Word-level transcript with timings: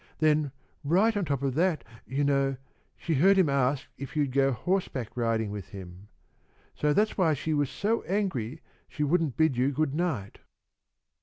Then, 0.17 0.51
right 0.83 1.15
on 1.15 1.25
top 1.25 1.43
of 1.43 1.53
that, 1.53 1.83
you 2.07 2.23
know, 2.23 2.57
she 2.97 3.13
heard 3.13 3.37
him 3.37 3.49
ask 3.49 3.85
if 3.99 4.15
you'd 4.15 4.31
go 4.31 4.51
horseback 4.51 5.15
riding 5.15 5.51
with 5.51 5.67
him. 5.67 6.07
So 6.73 6.91
that's 6.91 7.19
why 7.19 7.35
she 7.35 7.53
was 7.53 7.69
so 7.69 8.01
angry 8.05 8.61
she 8.89 9.03
wouldn't 9.03 9.37
bid 9.37 9.57
you 9.57 9.71
good 9.71 9.93
night." 9.93 10.39